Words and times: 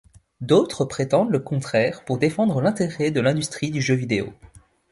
D'autres 0.39 0.83
prétendent 0.83 1.29
le 1.29 1.37
contraire 1.37 2.03
pour 2.05 2.17
défendre 2.17 2.59
l'intérêt 2.59 3.11
de 3.11 3.21
l'industrie 3.21 3.69
du 3.69 3.83
jeu 3.83 3.93
vidéo. 3.93 4.33